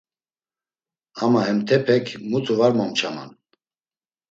[1.23, 3.29] Ama hentepek mutu var momçaman.